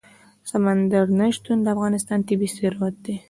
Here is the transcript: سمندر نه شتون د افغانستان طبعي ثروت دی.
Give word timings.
سمندر 0.51 1.05
نه 1.19 1.25
شتون 1.35 1.57
د 1.61 1.67
افغانستان 1.75 2.19
طبعي 2.27 2.49
ثروت 2.57 2.95
دی. 3.05 3.15